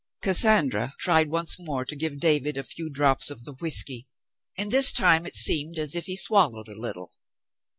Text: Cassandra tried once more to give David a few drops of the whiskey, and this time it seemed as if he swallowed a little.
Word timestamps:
Cassandra 0.23 0.95
tried 0.97 1.29
once 1.29 1.57
more 1.59 1.85
to 1.85 1.95
give 1.95 2.19
David 2.19 2.57
a 2.57 2.63
few 2.63 2.89
drops 2.89 3.29
of 3.29 3.45
the 3.45 3.53
whiskey, 3.53 4.07
and 4.57 4.71
this 4.71 4.91
time 4.91 5.27
it 5.27 5.35
seemed 5.35 5.77
as 5.77 5.93
if 5.95 6.07
he 6.07 6.17
swallowed 6.17 6.67
a 6.67 6.73
little. 6.73 7.11